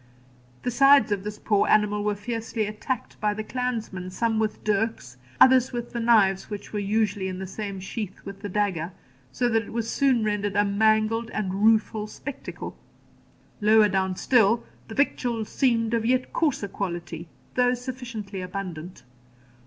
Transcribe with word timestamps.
The 0.63 0.71
sides 0.71 1.11
of 1.11 1.23
this 1.23 1.37
poor 1.37 1.67
animal 1.67 2.03
were 2.03 2.15
fiercely 2.15 2.65
attacked 2.65 3.21
by 3.21 3.35
the 3.35 3.43
clansmen, 3.43 4.09
some 4.09 4.39
with 4.39 4.63
dirks, 4.63 5.17
others 5.39 5.71
with 5.71 5.93
the 5.93 5.99
knives 5.99 6.49
which 6.49 6.73
were 6.73 6.79
usually 6.79 7.27
in 7.27 7.37
the 7.37 7.45
same 7.45 7.79
sheath 7.79 8.19
with 8.25 8.41
the 8.41 8.49
dagger, 8.49 8.93
so 9.31 9.47
that 9.49 9.61
it 9.61 9.71
was 9.73 9.87
soon 9.87 10.23
rendered 10.23 10.55
a 10.55 10.65
mangled 10.65 11.29
and 11.35 11.53
rueful 11.63 12.07
spectacle. 12.07 12.75
Lower 13.61 13.89
down 13.89 14.15
still, 14.15 14.63
the 14.87 14.95
victuals 14.95 15.49
seemed 15.49 15.93
of 15.93 16.03
yet 16.03 16.33
coarser 16.33 16.67
quality, 16.67 17.27
though 17.53 17.75
sufficiently 17.75 18.41
abundant. 18.41 19.03